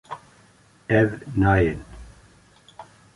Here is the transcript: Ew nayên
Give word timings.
Ew 0.99 1.07
nayên 1.41 1.77